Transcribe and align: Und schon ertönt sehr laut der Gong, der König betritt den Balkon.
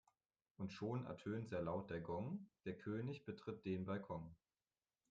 Und 0.57 0.73
schon 0.73 1.05
ertönt 1.05 1.47
sehr 1.47 1.61
laut 1.61 1.91
der 1.91 2.01
Gong, 2.01 2.49
der 2.65 2.75
König 2.75 3.23
betritt 3.23 3.63
den 3.65 3.85
Balkon. 3.85 4.35